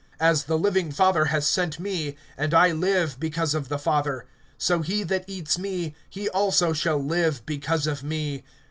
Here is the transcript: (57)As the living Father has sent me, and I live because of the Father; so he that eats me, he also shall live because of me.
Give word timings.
(57)As 0.19 0.45
the 0.47 0.57
living 0.57 0.91
Father 0.91 1.25
has 1.25 1.45
sent 1.45 1.79
me, 1.79 2.15
and 2.35 2.55
I 2.55 2.71
live 2.71 3.19
because 3.19 3.53
of 3.53 3.69
the 3.69 3.77
Father; 3.77 4.25
so 4.57 4.81
he 4.81 5.03
that 5.03 5.25
eats 5.27 5.59
me, 5.59 5.93
he 6.09 6.27
also 6.29 6.73
shall 6.73 6.97
live 6.97 7.45
because 7.45 7.85
of 7.85 8.03
me. 8.03 8.43